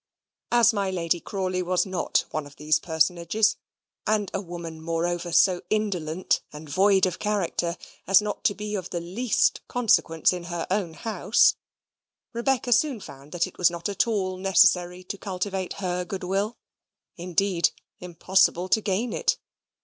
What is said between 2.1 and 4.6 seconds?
one of these personages, and a